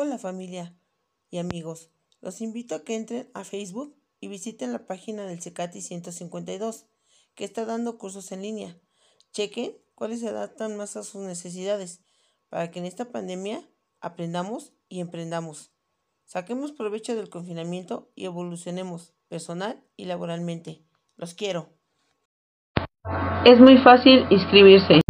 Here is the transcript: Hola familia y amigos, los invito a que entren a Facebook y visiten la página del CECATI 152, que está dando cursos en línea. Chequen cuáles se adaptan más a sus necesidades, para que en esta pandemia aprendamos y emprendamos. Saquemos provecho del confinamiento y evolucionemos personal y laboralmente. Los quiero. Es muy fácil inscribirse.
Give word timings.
Hola 0.00 0.16
familia 0.16 0.76
y 1.28 1.38
amigos, 1.38 1.90
los 2.20 2.40
invito 2.40 2.76
a 2.76 2.84
que 2.84 2.94
entren 2.94 3.28
a 3.34 3.42
Facebook 3.42 3.96
y 4.20 4.28
visiten 4.28 4.72
la 4.72 4.86
página 4.86 5.26
del 5.26 5.42
CECATI 5.42 5.80
152, 5.80 6.86
que 7.34 7.42
está 7.42 7.64
dando 7.64 7.98
cursos 7.98 8.30
en 8.30 8.42
línea. 8.42 8.76
Chequen 9.32 9.72
cuáles 9.96 10.20
se 10.20 10.28
adaptan 10.28 10.76
más 10.76 10.96
a 10.96 11.02
sus 11.02 11.22
necesidades, 11.22 12.00
para 12.48 12.70
que 12.70 12.78
en 12.78 12.84
esta 12.84 13.10
pandemia 13.10 13.68
aprendamos 14.00 14.72
y 14.88 15.00
emprendamos. 15.00 15.72
Saquemos 16.26 16.70
provecho 16.70 17.16
del 17.16 17.28
confinamiento 17.28 18.12
y 18.14 18.26
evolucionemos 18.26 19.14
personal 19.26 19.82
y 19.96 20.04
laboralmente. 20.04 20.84
Los 21.16 21.34
quiero. 21.34 21.70
Es 23.44 23.58
muy 23.58 23.78
fácil 23.78 24.26
inscribirse. 24.30 25.00